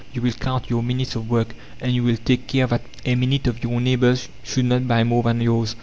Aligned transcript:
You 0.13 0.23
will 0.23 0.31
count 0.31 0.67
your 0.67 0.81
minutes 0.81 1.15
of 1.15 1.29
work, 1.29 1.53
and 1.79 1.93
you 1.93 2.03
will 2.03 2.17
take 2.17 2.47
care 2.47 2.65
that 2.65 2.81
a 3.05 3.13
minute 3.13 3.45
of 3.45 3.61
your 3.63 3.79
neighbours 3.79 4.29
should 4.43 4.65
not 4.65 4.87
buy 4.87 5.03
more 5.03 5.21
than 5.21 5.41
yours. 5.41 5.75